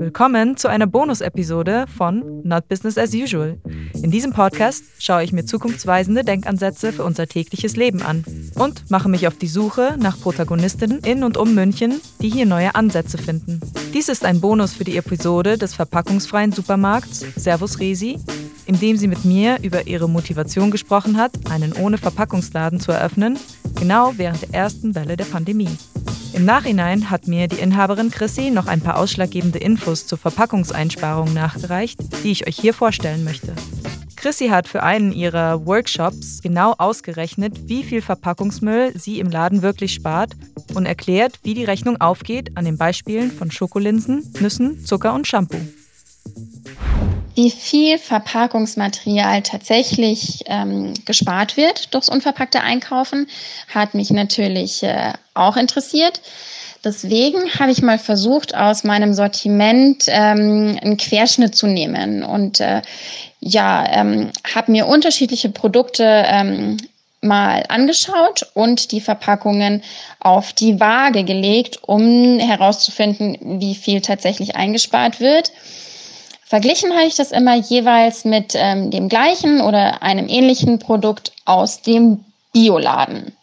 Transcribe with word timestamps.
Willkommen 0.00 0.56
zu 0.56 0.68
einer 0.68 0.86
Bonus-Episode 0.86 1.86
von 1.86 2.42
Not 2.44 2.68
Business 2.68 2.96
as 2.96 3.14
Usual. 3.14 3.58
In 3.94 4.10
diesem 4.10 4.32
Podcast 4.32 4.84
schaue 4.98 5.22
ich 5.22 5.32
mir 5.32 5.44
zukunftsweisende 5.44 6.24
Denkansätze 6.24 6.92
für 6.92 7.04
unser 7.04 7.26
tägliches 7.26 7.76
Leben 7.76 8.02
an 8.02 8.24
und 8.54 8.90
mache 8.90 9.08
mich 9.08 9.26
auf 9.26 9.36
die 9.36 9.46
Suche 9.46 9.96
nach 9.98 10.18
Protagonistinnen 10.18 11.00
in 11.00 11.24
und 11.24 11.36
um 11.36 11.54
München, 11.54 12.00
die 12.20 12.30
hier 12.30 12.46
neue 12.46 12.74
Ansätze 12.74 13.18
finden. 13.18 13.60
Dies 13.92 14.08
ist 14.08 14.24
ein 14.24 14.40
Bonus 14.40 14.72
für 14.72 14.84
die 14.84 14.96
Episode 14.96 15.58
des 15.58 15.74
verpackungsfreien 15.74 16.52
Supermarkts 16.52 17.20
Servus 17.36 17.78
Resi, 17.78 18.18
in 18.66 18.80
dem 18.80 18.96
sie 18.96 19.08
mit 19.08 19.24
mir 19.24 19.58
über 19.62 19.86
ihre 19.86 20.08
Motivation 20.08 20.70
gesprochen 20.70 21.16
hat, 21.16 21.32
einen 21.50 21.72
ohne 21.72 21.98
Verpackungsladen 21.98 22.80
zu 22.80 22.92
eröffnen, 22.92 23.38
genau 23.78 24.14
während 24.16 24.42
der 24.42 24.54
ersten 24.54 24.94
Welle 24.94 25.16
der 25.16 25.26
Pandemie. 25.26 25.76
Im 26.34 26.46
Nachhinein 26.46 27.10
hat 27.10 27.28
mir 27.28 27.46
die 27.46 27.60
Inhaberin 27.60 28.10
Chrissy 28.10 28.50
noch 28.50 28.66
ein 28.66 28.80
paar 28.80 28.96
ausschlaggebende 28.96 29.58
Infos 29.58 30.06
zur 30.06 30.16
Verpackungseinsparung 30.16 31.34
nachgereicht, 31.34 31.98
die 32.24 32.30
ich 32.30 32.46
euch 32.46 32.56
hier 32.56 32.72
vorstellen 32.72 33.22
möchte. 33.22 33.54
Chrissy 34.16 34.48
hat 34.48 34.66
für 34.66 34.82
einen 34.82 35.12
ihrer 35.12 35.66
Workshops 35.66 36.40
genau 36.40 36.74
ausgerechnet, 36.78 37.68
wie 37.68 37.82
viel 37.82 38.00
Verpackungsmüll 38.00 38.92
sie 38.96 39.18
im 39.18 39.30
Laden 39.30 39.62
wirklich 39.62 39.92
spart 39.92 40.32
und 40.74 40.86
erklärt, 40.86 41.40
wie 41.42 41.54
die 41.54 41.64
Rechnung 41.64 42.00
aufgeht 42.00 42.56
an 42.56 42.64
den 42.64 42.78
Beispielen 42.78 43.30
von 43.30 43.50
Schokolinsen, 43.50 44.32
Nüssen, 44.40 44.84
Zucker 44.86 45.12
und 45.12 45.26
Shampoo. 45.26 45.60
Wie 47.42 47.50
viel 47.50 47.98
Verpackungsmaterial 47.98 49.42
tatsächlich 49.42 50.44
ähm, 50.46 50.94
gespart 51.06 51.56
wird 51.56 51.92
durchs 51.92 52.08
unverpackte 52.08 52.60
Einkaufen, 52.60 53.26
hat 53.66 53.94
mich 53.94 54.10
natürlich 54.10 54.84
äh, 54.84 55.12
auch 55.34 55.56
interessiert. 55.56 56.20
Deswegen 56.84 57.52
habe 57.58 57.72
ich 57.72 57.82
mal 57.82 57.98
versucht, 57.98 58.54
aus 58.54 58.84
meinem 58.84 59.12
Sortiment 59.12 60.04
ähm, 60.06 60.78
einen 60.80 60.96
Querschnitt 60.96 61.56
zu 61.56 61.66
nehmen 61.66 62.22
und 62.22 62.60
äh, 62.60 62.80
ja, 63.40 63.86
ähm, 63.90 64.30
habe 64.54 64.70
mir 64.70 64.86
unterschiedliche 64.86 65.48
Produkte 65.48 66.04
ähm, 66.04 66.76
mal 67.22 67.64
angeschaut 67.68 68.46
und 68.54 68.92
die 68.92 69.00
Verpackungen 69.00 69.82
auf 70.20 70.52
die 70.52 70.78
Waage 70.78 71.24
gelegt, 71.24 71.80
um 71.82 72.38
herauszufinden, 72.38 73.60
wie 73.60 73.74
viel 73.74 74.00
tatsächlich 74.00 74.54
eingespart 74.54 75.18
wird. 75.18 75.50
Verglichen 76.52 76.92
habe 76.92 77.06
ich 77.06 77.14
das 77.14 77.32
immer 77.32 77.54
jeweils 77.54 78.26
mit 78.26 78.52
ähm, 78.54 78.90
dem 78.90 79.08
gleichen 79.08 79.62
oder 79.62 80.02
einem 80.02 80.28
ähnlichen 80.28 80.78
Produkt 80.78 81.32
aus 81.46 81.80
dem 81.80 82.26
Bioladen. 82.52 83.34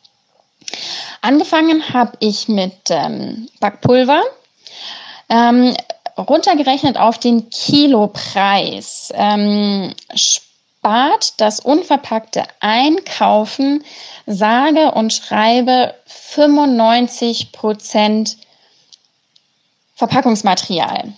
Angefangen 1.22 1.92
habe 1.92 2.12
ich 2.20 2.48
mit 2.48 2.76
ähm, 2.92 3.50
Backpulver. 3.60 4.22
Ähm, 5.28 5.76
runtergerechnet 6.20 7.00
auf 7.00 7.18
den 7.18 7.50
Kilopreis 7.50 9.12
ähm, 9.16 9.96
spart 10.14 11.34
das 11.42 11.62
unverpackte 11.62 12.44
Einkaufen 12.60 13.84
sage 14.28 14.92
und 14.92 15.14
schreibe 15.14 15.96
95 16.06 17.54
Prozent 17.54 18.38
Verpackungsmaterial. 19.96 21.12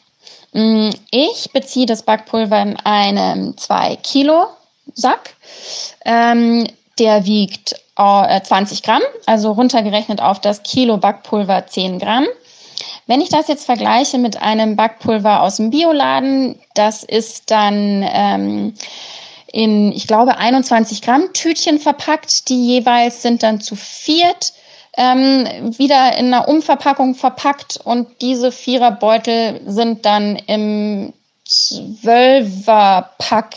Mm, 0.54 0.90
ich 1.12 1.52
beziehe 1.54 1.86
das 1.86 2.04
Backpulver 2.04 2.62
in 2.62 2.78
einem 2.78 3.58
2 3.58 3.98
Kilo 3.98 4.48
Sack. 4.94 5.36
Ähm, 6.06 6.68
der 7.00 7.26
wiegt 7.26 7.76
äh, 7.98 8.42
20 8.42 8.84
Gramm, 8.84 9.02
also 9.26 9.52
runtergerechnet 9.52 10.22
auf 10.22 10.40
das 10.42 10.64
Kilo 10.64 10.98
Backpulver 10.98 11.68
10 11.68 12.00
Gramm. 12.00 12.28
Wenn 13.08 13.22
ich 13.22 13.30
das 13.30 13.48
jetzt 13.48 13.66
vergleiche 13.66 14.18
mit 14.18 14.42
einem 14.42 14.76
Backpulver 14.76 15.42
aus 15.42 15.58
dem 15.58 15.70
Bioladen, 15.70 16.60
das 16.76 17.04
ist 17.04 17.52
dann 17.52 18.06
ähm, 18.08 18.74
in, 19.52 19.92
ich 19.92 20.08
glaube, 20.08 20.38
21 20.38 21.02
Gramm 21.02 21.34
Tütchen 21.34 21.80
verpackt. 21.80 22.50
Die 22.50 22.68
jeweils 22.68 23.22
sind 23.22 23.44
dann 23.44 23.62
zu 23.62 23.76
viert 23.76 24.54
ähm, 24.98 25.76
wieder 25.78 26.18
in 26.18 26.34
einer 26.34 26.48
Umverpackung 26.48 27.16
verpackt 27.16 27.80
und 27.84 28.22
diese 28.22 28.52
Viererbeutel 28.52 29.62
sind 29.66 30.06
dann 30.06 30.36
im 30.36 31.14
Zwölferpack 31.46 33.56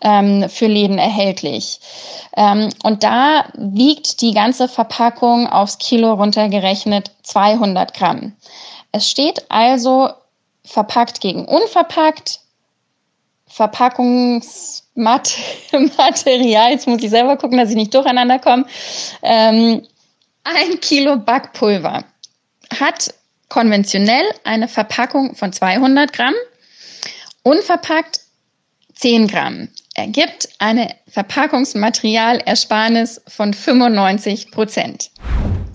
ähm, 0.00 0.48
für 0.48 0.66
Läden 0.66 0.98
erhältlich. 0.98 1.78
Ähm, 2.36 2.70
und 2.82 3.04
da 3.04 3.44
wiegt 3.54 4.20
die 4.20 4.32
ganze 4.32 4.68
Verpackung 4.68 5.46
aufs 5.46 5.78
Kilo 5.78 6.14
runtergerechnet 6.14 7.12
200 7.22 7.94
Gramm. 7.94 8.34
Es 8.92 9.08
steht 9.08 9.50
also 9.50 10.10
verpackt 10.64 11.20
gegen 11.20 11.46
unverpackt, 11.46 12.40
Verpackungsmaterial, 13.46 14.90
jetzt 16.70 16.88
muss 16.88 17.02
ich 17.02 17.10
selber 17.10 17.36
gucken, 17.36 17.58
dass 17.58 17.68
ich 17.68 17.76
nicht 17.76 17.92
durcheinander 17.92 18.38
komme, 18.38 18.64
ähm, 19.22 19.82
ein 20.44 20.80
Kilo 20.80 21.16
Backpulver 21.16 22.04
hat 22.80 23.12
konventionell 23.48 24.24
eine 24.44 24.68
Verpackung 24.68 25.34
von 25.34 25.52
200 25.52 26.12
Gramm, 26.12 26.34
unverpackt 27.42 28.20
10 28.94 29.26
Gramm. 29.28 29.68
Ergibt 29.94 30.48
eine 30.58 30.94
Verpackungsmaterialersparnis 31.08 33.20
von 33.28 33.52
95 33.52 34.50
Prozent. 34.50 35.10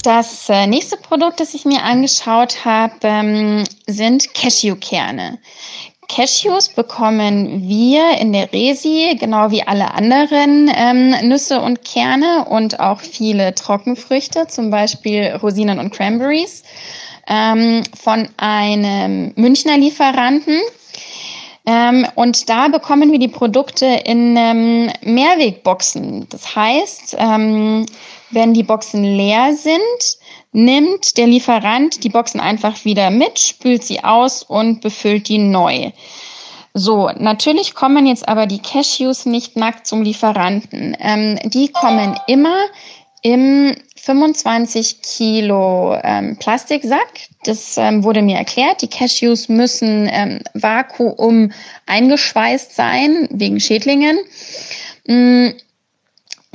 Das 0.03 0.49
äh, 0.49 0.65
nächste 0.65 0.97
Produkt, 0.97 1.39
das 1.39 1.53
ich 1.53 1.65
mir 1.65 1.83
angeschaut 1.83 2.65
habe, 2.65 2.95
ähm, 3.03 3.63
sind 3.85 4.33
Cashewkerne. 4.33 5.37
Cashews 6.09 6.69
bekommen 6.69 7.67
wir 7.67 8.17
in 8.19 8.31
der 8.31 8.51
Resi, 8.53 9.17
genau 9.19 9.51
wie 9.51 9.63
alle 9.63 9.93
anderen 9.93 10.71
ähm, 10.73 11.09
Nüsse 11.27 11.59
und 11.61 11.83
Kerne 11.83 12.45
und 12.49 12.79
auch 12.79 13.01
viele 13.01 13.53
Trockenfrüchte, 13.53 14.47
zum 14.47 14.69
Beispiel 14.69 15.37
Rosinen 15.41 15.79
und 15.79 15.93
Cranberries, 15.93 16.63
ähm, 17.27 17.83
von 18.01 18.29
einem 18.37 19.33
Münchner 19.35 19.77
Lieferanten. 19.77 20.61
Ähm, 21.65 22.07
und 22.15 22.49
da 22.49 22.69
bekommen 22.69 23.11
wir 23.11 23.19
die 23.19 23.27
Produkte 23.27 23.85
in 23.85 24.37
ähm, 24.37 24.89
Mehrwegboxen. 25.01 26.27
Das 26.29 26.55
heißt, 26.55 27.17
ähm, 27.19 27.85
wenn 28.31 28.53
die 28.53 28.63
Boxen 28.63 29.03
leer 29.03 29.53
sind, 29.53 30.16
nimmt 30.51 31.17
der 31.17 31.27
Lieferant 31.27 32.03
die 32.03 32.09
Boxen 32.09 32.39
einfach 32.39 32.85
wieder 32.85 33.09
mit, 33.09 33.39
spült 33.39 33.83
sie 33.83 34.03
aus 34.03 34.43
und 34.43 34.81
befüllt 34.81 35.27
die 35.29 35.37
neu. 35.37 35.91
So, 36.73 37.09
natürlich 37.17 37.73
kommen 37.73 38.05
jetzt 38.05 38.27
aber 38.27 38.45
die 38.45 38.61
Cashews 38.61 39.25
nicht 39.25 39.55
nackt 39.55 39.87
zum 39.87 40.03
Lieferanten. 40.03 40.95
Ähm, 40.99 41.39
die 41.43 41.69
kommen 41.69 42.19
immer 42.27 42.55
im 43.23 43.75
25 43.95 45.01
Kilo 45.01 45.97
ähm, 46.03 46.37
Plastiksack. 46.37 47.11
Das 47.43 47.77
ähm, 47.77 48.03
wurde 48.03 48.21
mir 48.21 48.37
erklärt. 48.37 48.81
Die 48.81 48.89
Cashews 48.89 49.49
müssen 49.49 50.07
ähm, 50.11 50.41
vakuum 50.53 51.51
eingeschweißt 51.87 52.75
sein 52.75 53.27
wegen 53.31 53.59
Schädlingen. 53.59 54.19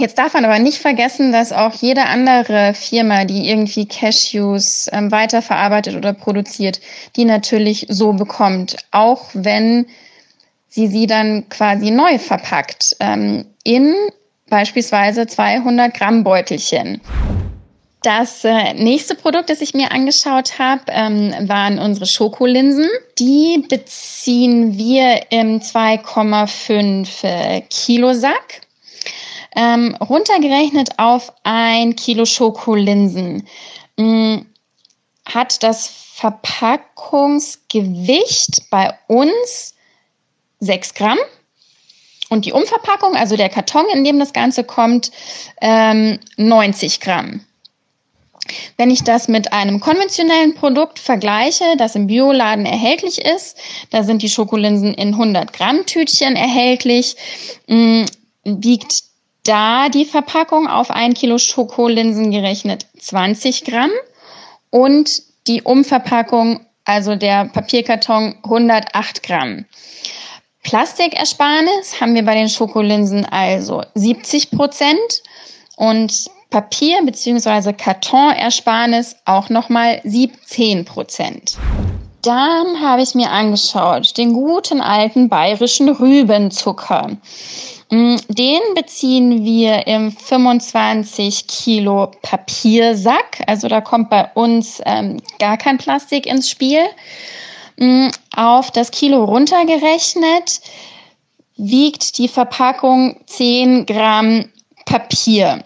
Jetzt 0.02 0.18
darf 0.18 0.34
man 0.34 0.44
aber 0.44 0.58
nicht 0.58 0.78
vergessen, 0.78 1.30
dass 1.30 1.52
auch 1.52 1.74
jede 1.74 2.06
andere 2.06 2.74
Firma, 2.74 3.24
die 3.24 3.48
irgendwie 3.48 3.86
Cashews 3.86 4.90
ähm, 4.90 5.12
weiterverarbeitet 5.12 5.94
oder 5.94 6.12
produziert, 6.12 6.80
die 7.14 7.24
natürlich 7.24 7.86
so 7.88 8.12
bekommt, 8.12 8.78
auch 8.90 9.30
wenn 9.32 9.86
sie 10.68 10.88
sie 10.88 11.06
dann 11.06 11.48
quasi 11.50 11.92
neu 11.92 12.18
verpackt 12.18 12.96
ähm, 12.98 13.44
in 13.62 13.94
beispielsweise 14.50 15.28
200 15.28 15.94
Gramm 15.94 16.24
Beutelchen. 16.24 17.00
Das 18.02 18.42
äh, 18.42 18.74
nächste 18.74 19.14
Produkt, 19.14 19.50
das 19.50 19.60
ich 19.60 19.72
mir 19.72 19.92
angeschaut 19.92 20.58
habe, 20.58 20.82
ähm, 20.88 21.32
waren 21.42 21.78
unsere 21.78 22.06
Schokolinsen. 22.06 22.88
Die 23.20 23.64
beziehen 23.68 24.76
wir 24.76 25.30
im 25.30 25.60
2,5 25.60 27.22
äh, 27.22 27.60
Kilo 27.70 28.14
Sack. 28.14 28.62
Ähm, 29.54 29.94
runtergerechnet 29.96 30.98
auf 30.98 31.30
ein 31.42 31.94
Kilo 31.94 32.24
Schokolinsen 32.24 33.46
mh, 33.96 34.04
mm, 34.04 34.46
hat 35.26 35.62
das 35.62 35.88
Verpackungsgewicht 36.14 38.70
bei 38.70 38.94
uns 39.08 39.74
6 40.60 40.94
Gramm. 40.94 41.18
Und 42.28 42.44
die 42.46 42.52
Umverpackung, 42.52 43.14
also 43.14 43.36
der 43.36 43.50
Karton, 43.50 43.84
in 43.92 44.04
dem 44.04 44.18
das 44.18 44.32
Ganze 44.32 44.64
kommt, 44.64 45.12
ähm, 45.60 46.18
90 46.38 47.00
Gramm. 47.00 47.44
Wenn 48.76 48.90
ich 48.90 49.04
das 49.04 49.28
mit 49.28 49.52
einem 49.52 49.80
konventionellen 49.80 50.54
Produkt 50.54 50.98
vergleiche, 50.98 51.76
das 51.76 51.94
im 51.94 52.06
Bioladen 52.06 52.66
erhältlich 52.66 53.20
ist, 53.20 53.56
da 53.90 54.02
sind 54.02 54.22
die 54.22 54.28
Schokolinsen 54.28 54.94
in 54.94 55.08
100 55.08 55.52
Gramm 55.52 55.86
Tütchen 55.86 56.36
erhältlich, 56.36 57.16
mh, 57.66 57.76
mm, 57.76 58.06
wiegt 58.44 59.04
da 59.44 59.88
die 59.88 60.04
Verpackung 60.04 60.68
auf 60.68 60.90
ein 60.90 61.14
Kilo 61.14 61.38
Schokolinsen 61.38 62.30
gerechnet 62.30 62.86
20 62.98 63.64
Gramm 63.64 63.90
und 64.70 65.22
die 65.46 65.62
Umverpackung 65.62 66.66
also 66.84 67.14
der 67.14 67.46
Papierkarton 67.46 68.36
108 68.44 69.22
Gramm. 69.22 69.66
Plastikersparnis 70.62 72.00
haben 72.00 72.14
wir 72.14 72.24
bei 72.24 72.34
den 72.34 72.48
Schokolinsen 72.48 73.24
also 73.24 73.82
70 73.94 74.50
Prozent 74.50 75.22
und 75.76 76.30
Papier- 76.50 77.02
bzw. 77.04 77.72
Kartonersparnis 77.72 79.16
auch 79.24 79.48
nochmal 79.48 80.00
17 80.04 80.84
Prozent. 80.84 81.56
Dann 82.22 82.80
habe 82.80 83.02
ich 83.02 83.14
mir 83.16 83.30
angeschaut 83.30 84.16
den 84.16 84.32
guten 84.32 84.80
alten 84.80 85.28
bayerischen 85.28 85.88
Rübenzucker. 85.88 87.16
Mm, 87.92 88.16
den 88.28 88.60
beziehen 88.74 89.44
wir 89.44 89.86
im 89.86 90.12
25 90.12 91.46
Kilo 91.46 92.10
Papiersack. 92.22 93.42
Also 93.46 93.68
da 93.68 93.82
kommt 93.82 94.08
bei 94.08 94.30
uns 94.32 94.80
ähm, 94.86 95.18
gar 95.38 95.58
kein 95.58 95.76
Plastik 95.76 96.24
ins 96.24 96.48
Spiel. 96.48 96.80
Mm, 97.76 98.08
auf 98.34 98.70
das 98.70 98.92
Kilo 98.92 99.22
runtergerechnet 99.24 100.62
wiegt 101.58 102.16
die 102.16 102.28
Verpackung 102.28 103.20
10 103.26 103.84
Gramm 103.84 104.48
Papier. 104.86 105.62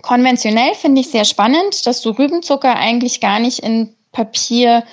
Konventionell 0.00 0.72
finde 0.74 1.02
ich 1.02 1.10
sehr 1.10 1.26
spannend, 1.26 1.86
dass 1.86 2.00
du 2.00 2.12
Rübenzucker 2.12 2.76
eigentlich 2.76 3.20
gar 3.20 3.40
nicht 3.40 3.58
in 3.58 3.94
Papier 4.10 4.84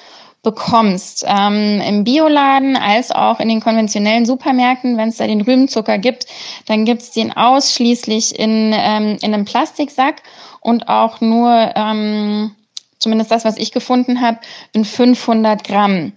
bekommst. 0.44 1.24
Ähm, 1.26 1.82
Im 1.82 2.04
Bioladen 2.04 2.76
als 2.76 3.12
auch 3.12 3.40
in 3.40 3.48
den 3.48 3.62
konventionellen 3.62 4.26
Supermärkten, 4.26 4.98
wenn 4.98 5.10
es 5.10 5.18
da 5.18 5.26
den 5.26 5.42
Rübenzucker 5.42 5.98
gibt, 5.98 6.28
dann 6.68 6.86
gibt 6.86 7.02
es 7.02 7.12
den 7.12 7.36
ausschließlich 7.36 8.38
in, 8.38 8.74
ähm, 8.76 9.18
in 9.22 9.34
einem 9.34 9.46
Plastiksack 9.46 10.22
und 10.60 10.90
auch 10.90 11.22
nur, 11.22 11.72
ähm, 11.76 12.56
zumindest 13.00 13.32
das, 13.32 13.46
was 13.46 13.58
ich 13.58 13.72
gefunden 13.72 14.22
habe, 14.22 14.40
in 14.74 14.84
500 14.84 15.64
Gramm. 15.64 16.12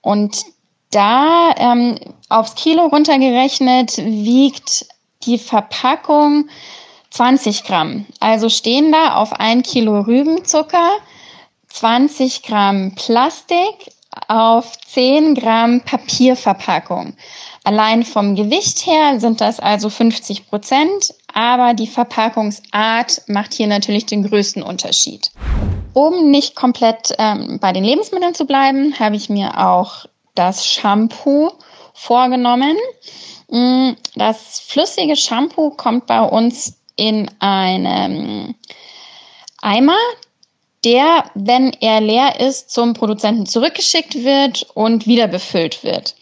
Und 0.00 0.44
da 0.90 1.54
ähm, 1.58 1.98
aufs 2.30 2.54
Kilo 2.54 2.86
runtergerechnet 2.86 3.98
wiegt 3.98 4.86
die 5.24 5.38
Verpackung 5.38 6.48
20 7.10 7.64
Gramm. 7.64 8.06
Also 8.20 8.48
stehen 8.48 8.92
da 8.92 9.16
auf 9.16 9.34
ein 9.34 9.62
Kilo 9.62 10.00
Rübenzucker 10.00 10.88
20 11.68 12.42
Gramm 12.42 12.94
Plastik 12.94 13.92
auf 14.26 14.78
10 14.80 15.34
Gramm 15.34 15.82
Papierverpackung. 15.82 17.14
Allein 17.64 18.04
vom 18.04 18.34
Gewicht 18.34 18.86
her 18.86 19.20
sind 19.20 19.40
das 19.40 19.60
also 19.60 19.90
50 19.90 20.48
Prozent, 20.48 21.14
aber 21.32 21.74
die 21.74 21.86
Verpackungsart 21.86 23.22
macht 23.26 23.52
hier 23.52 23.66
natürlich 23.66 24.06
den 24.06 24.26
größten 24.26 24.62
Unterschied. 24.62 25.30
Um 25.92 26.30
nicht 26.30 26.54
komplett 26.54 27.14
ähm, 27.18 27.58
bei 27.60 27.72
den 27.72 27.84
Lebensmitteln 27.84 28.34
zu 28.34 28.46
bleiben, 28.46 28.98
habe 28.98 29.16
ich 29.16 29.28
mir 29.28 29.58
auch 29.58 30.06
das 30.34 30.66
Shampoo 30.66 31.50
vorgenommen. 31.92 32.76
Mm, 33.48 33.92
das 34.14 34.60
flüssige 34.60 35.16
Shampoo 35.16 35.70
kommt 35.70 36.06
bei 36.06 36.22
uns 36.22 36.78
in 36.96 37.30
einem 37.40 38.54
Eimer, 39.60 39.96
der, 40.84 41.24
wenn 41.34 41.72
er 41.80 42.00
leer 42.00 42.40
ist, 42.40 42.70
zum 42.70 42.94
Produzenten 42.94 43.46
zurückgeschickt 43.46 44.24
wird 44.24 44.66
und 44.74 45.06
wieder 45.06 45.26
befüllt 45.26 45.82
wird. 45.82 46.14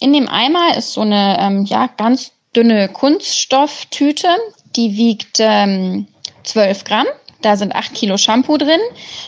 In 0.00 0.12
dem 0.12 0.28
Eimer 0.28 0.76
ist 0.76 0.92
so 0.92 1.02
eine 1.02 1.38
ähm, 1.40 1.64
ja, 1.64 1.88
ganz 1.96 2.32
dünne 2.56 2.88
Kunststofftüte, 2.88 4.28
die 4.76 4.96
wiegt 4.96 5.38
ähm, 5.38 6.06
12 6.44 6.84
Gramm. 6.84 7.06
Da 7.42 7.56
sind 7.56 7.74
8 7.74 7.94
Kilo 7.94 8.18
Shampoo 8.18 8.56
drin. 8.58 8.80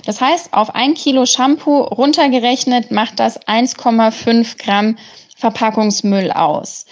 Das 0.04 0.20
heißt, 0.20 0.52
auf 0.52 0.74
ein 0.74 0.94
Kilo 0.94 1.24
Shampoo 1.24 1.82
runtergerechnet 1.82 2.90
macht 2.90 3.20
das 3.20 3.40
1,5 3.46 4.58
Gramm 4.58 4.98
Verpackungsmüll 5.36 6.30
aus. 6.30 6.86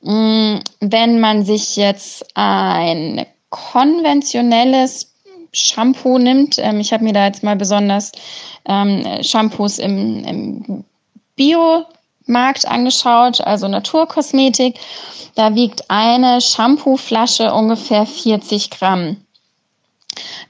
Mm, 0.00 0.56
wenn 0.80 1.20
man 1.20 1.44
sich 1.44 1.76
jetzt 1.76 2.26
ein 2.34 3.26
konventionelles 3.50 5.13
Shampoo 5.54 6.18
nimmt. 6.18 6.58
Ähm, 6.58 6.80
ich 6.80 6.92
habe 6.92 7.04
mir 7.04 7.12
da 7.12 7.26
jetzt 7.26 7.42
mal 7.42 7.56
besonders 7.56 8.12
ähm, 8.66 9.22
Shampoos 9.22 9.78
im, 9.78 10.24
im 10.24 10.84
Biomarkt 11.36 12.66
angeschaut, 12.66 13.40
also 13.40 13.68
Naturkosmetik. 13.68 14.78
Da 15.34 15.54
wiegt 15.54 15.90
eine 15.90 16.40
Shampooflasche 16.40 17.52
ungefähr 17.52 18.06
40 18.06 18.70
Gramm. 18.70 19.16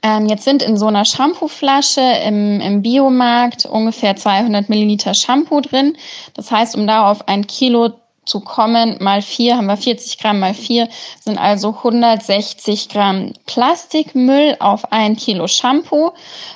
Ähm, 0.03 0.27
jetzt 0.27 0.43
sind 0.43 0.61
in 0.61 0.77
so 0.77 0.87
einer 0.87 1.05
Shampooflasche 1.05 2.01
im, 2.01 2.61
im 2.61 2.81
Biomarkt 2.81 3.65
ungefähr 3.65 4.15
200 4.15 4.69
Milliliter 4.69 5.13
Shampoo 5.13 5.61
drin. 5.61 5.97
Das 6.35 6.51
heißt, 6.51 6.75
um 6.75 6.85
da 6.85 7.09
auf 7.09 7.27
ein 7.27 7.47
Kilo 7.47 7.93
zu 8.25 8.39
kommen, 8.39 8.97
mal 9.01 9.21
vier 9.21 9.57
haben 9.57 9.67
wir 9.67 9.77
40 9.77 10.17
Gramm, 10.17 10.39
mal 10.39 10.53
vier 10.53 10.89
sind 11.23 11.37
also 11.37 11.69
160 11.69 12.89
Gramm 12.89 13.33
Plastikmüll 13.45 14.57
auf 14.59 14.91
ein 14.91 15.15
Kilo 15.15 15.47
Shampoo. 15.47 16.11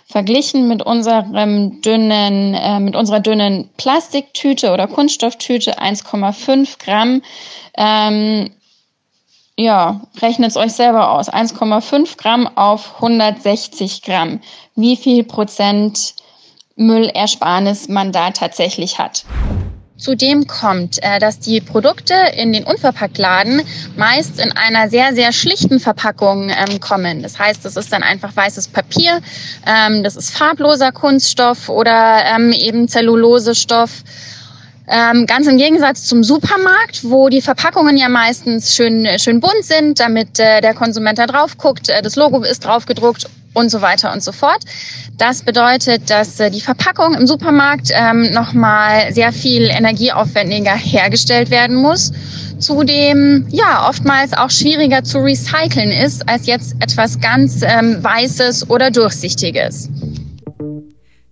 Verglichen 0.06 0.68
mit 0.68 0.84
unserem 0.84 1.82
dünnen, 1.82 2.54
äh, 2.56 2.80
mit 2.80 2.96
unserer 2.96 3.20
dünnen 3.20 3.70
Plastiktüte 3.78 4.72
oder 4.72 4.88
Kunststofftüte 4.88 5.80
1,5 5.80 6.80
Gramm. 6.80 7.22
Ähm, 7.78 8.52
ja, 9.56 10.02
rechnet 10.22 10.52
es 10.52 10.58
euch 10.58 10.72
selber 10.72 11.12
aus. 11.12 11.30
1,5 11.30 12.18
Gramm 12.18 12.48
auf 12.58 12.96
160 12.96 14.02
Gramm. 14.02 14.40
Wie 14.76 14.96
viel 14.96 15.24
Prozent 15.24 16.16
Müllersparnis 16.78 17.90
man 17.90 18.14
da 18.14 18.32
tatsächlich 18.32 19.00
hat. 19.00 19.26
Zudem 20.00 20.48
kommt, 20.48 21.04
äh, 21.04 21.20
dass 21.20 21.40
die 21.40 21.60
Produkte 21.60 22.14
in 22.38 22.54
den 22.54 22.64
Unverpacktladen 22.64 23.62
meist 23.98 24.40
in 24.40 24.54
einer 24.54 24.90
sehr, 24.90 25.14
sehr 25.14 25.34
schlichten 25.34 25.82
Verpackung 25.82 26.50
ähm, 26.50 26.80
kommen. 26.80 27.22
Das 27.22 27.38
heißt, 27.38 27.66
es 27.66 27.76
ist 27.76 27.92
dann 27.92 28.02
einfach 28.02 28.34
weißes 28.34 28.70
Papier, 28.70 29.20
ähm, 29.68 30.04
das 30.04 30.16
ist 30.16 30.32
farbloser 30.32 30.94
Kunststoff 30.94 31.68
oder 31.68 32.24
ähm, 32.26 32.54
eben 32.54 32.88
Zellulosestoff. 32.88 34.04
Ähm, 34.88 35.26
ganz 35.28 35.46
im 35.48 35.58
Gegensatz 35.58 36.06
zum 36.08 36.24
Supermarkt, 36.24 37.04
wo 37.04 37.30
die 37.30 37.42
Verpackungen 37.42 37.98
ja 37.98 38.10
meistens 38.10 38.74
schön, 38.76 39.06
schön 39.20 39.42
bunt 39.42 39.64
sind, 39.64 40.00
damit 40.00 40.40
äh, 40.40 40.62
der 40.62 40.74
Konsument 40.74 41.20
da 41.20 41.28
drauf 41.28 41.58
guckt, 41.58 41.90
äh, 41.90 42.02
das 42.02 42.16
Logo 42.16 42.42
ist 42.42 42.66
drauf 42.66 42.86
gedruckt 42.86 43.30
und 43.54 43.70
so 43.70 43.82
weiter 43.82 44.14
und 44.14 44.24
so 44.24 44.32
fort. 44.32 44.64
Das 45.18 45.44
bedeutet, 45.44 46.10
dass 46.10 46.40
äh, 46.40 46.50
die 46.50 46.62
Verpackung 46.62 47.14
im 47.14 47.28
Supermarkt 47.28 47.90
ähm, 47.92 48.32
nochmal 48.32 49.14
sehr 49.14 49.34
viel 49.34 49.64
energieaufwendiger 49.64 50.76
hergestellt 50.76 51.52
werden 51.52 51.76
muss. 51.76 52.12
Zudem 52.60 53.46
ja 53.50 53.88
oftmals 53.88 54.34
auch 54.34 54.50
schwieriger 54.50 55.04
zu 55.04 55.20
recyceln 55.20 55.92
ist 55.92 56.28
als 56.28 56.46
jetzt 56.46 56.76
etwas 56.80 57.20
ganz 57.20 57.62
ähm, 57.62 58.04
Weißes 58.04 58.70
oder 58.70 58.92
Durchsichtiges. 58.92 59.90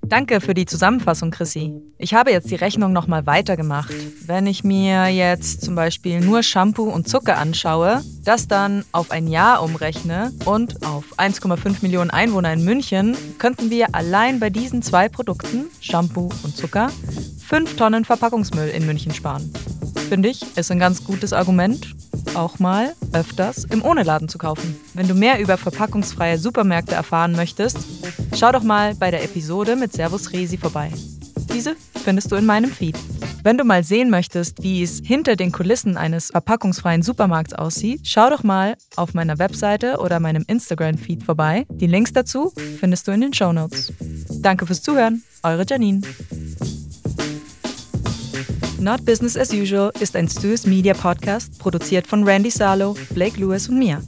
Danke 0.09 0.39
für 0.39 0.53
die 0.53 0.65
Zusammenfassung, 0.65 1.31
Chrissy. 1.31 1.73
Ich 1.97 2.13
habe 2.13 2.31
jetzt 2.31 2.49
die 2.49 2.55
Rechnung 2.55 2.93
nochmal 2.93 3.25
weitergemacht. 3.25 3.93
Wenn 4.25 4.47
ich 4.47 4.63
mir 4.63 5.07
jetzt 5.07 5.63
zum 5.65 5.75
Beispiel 5.75 6.21
nur 6.21 6.43
Shampoo 6.43 6.83
und 6.83 7.09
Zucker 7.09 7.37
anschaue, 7.37 8.01
das 8.23 8.47
dann 8.47 8.85
auf 8.93 9.11
ein 9.11 9.27
Jahr 9.27 9.61
umrechne 9.61 10.31
und 10.45 10.85
auf 10.85 11.17
1,5 11.17 11.77
Millionen 11.81 12.09
Einwohner 12.09 12.53
in 12.53 12.63
München, 12.63 13.17
könnten 13.37 13.69
wir 13.69 13.93
allein 13.95 14.39
bei 14.39 14.49
diesen 14.49 14.81
zwei 14.81 15.09
Produkten, 15.09 15.65
Shampoo 15.81 16.29
und 16.43 16.55
Zucker, 16.55 16.89
5 17.47 17.75
Tonnen 17.75 18.05
Verpackungsmüll 18.05 18.69
in 18.69 18.85
München 18.85 19.13
sparen. 19.13 19.53
Finde 20.09 20.29
ich, 20.29 20.41
ist 20.57 20.71
ein 20.71 20.79
ganz 20.79 21.03
gutes 21.03 21.33
Argument 21.33 21.95
auch 22.35 22.59
mal 22.59 22.93
öfters 23.13 23.63
im 23.65 23.83
Ohne-Laden 23.83 24.29
zu 24.29 24.37
kaufen. 24.37 24.75
Wenn 24.93 25.07
du 25.07 25.13
mehr 25.13 25.39
über 25.39 25.57
verpackungsfreie 25.57 26.37
Supermärkte 26.37 26.95
erfahren 26.95 27.33
möchtest, 27.33 27.77
schau 28.35 28.51
doch 28.51 28.63
mal 28.63 28.95
bei 28.95 29.11
der 29.11 29.23
Episode 29.23 29.75
mit 29.75 29.93
Servus 29.93 30.33
Resi 30.33 30.57
vorbei. 30.57 30.91
Diese 31.53 31.75
findest 32.03 32.31
du 32.31 32.35
in 32.35 32.45
meinem 32.45 32.71
Feed. 32.71 32.97
Wenn 33.43 33.57
du 33.57 33.63
mal 33.63 33.83
sehen 33.83 34.09
möchtest, 34.09 34.61
wie 34.61 34.83
es 34.83 35.01
hinter 35.03 35.35
den 35.35 35.51
Kulissen 35.51 35.95
eines 35.95 36.27
verpackungsfreien 36.27 37.01
Supermarkts 37.01 37.53
aussieht, 37.53 38.01
schau 38.03 38.29
doch 38.29 38.43
mal 38.43 38.75
auf 38.95 39.13
meiner 39.13 39.39
Webseite 39.39 39.97
oder 39.99 40.19
meinem 40.19 40.43
Instagram-Feed 40.47 41.23
vorbei. 41.23 41.65
Die 41.69 41.87
Links 41.87 42.11
dazu 42.11 42.51
findest 42.79 43.07
du 43.07 43.11
in 43.11 43.21
den 43.21 43.33
Show 43.33 43.53
Notes. 43.53 43.93
Danke 44.41 44.65
fürs 44.65 44.81
Zuhören, 44.81 45.23
eure 45.43 45.65
Janine. 45.67 46.01
Not 48.79 49.05
Business 49.05 49.37
as 49.37 49.51
Usual 49.51 49.91
ist 49.99 50.15
ein 50.15 50.27
Stu's 50.27 50.65
Media 50.65 50.93
Podcast, 50.93 51.59
produziert 51.59 52.07
von 52.07 52.23
Randy 52.23 52.49
Salo, 52.49 52.95
Blake 53.11 53.39
Lewis 53.39 53.69
und 53.69 53.79
mir. 53.79 54.01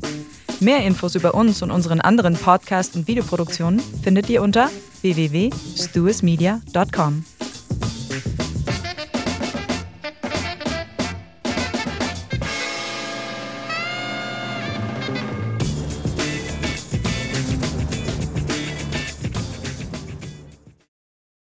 Mehr 0.60 0.86
Infos 0.86 1.16
über 1.16 1.34
uns 1.34 1.62
und 1.62 1.72
unseren 1.72 2.02
anderen 2.02 2.36
Podcast- 2.36 2.96
und 2.96 3.08
Videoproduktionen 3.08 3.80
findet 3.80 4.30
ihr 4.30 4.42
unter 4.42 4.70
www.stuismedia.com. 5.02 7.24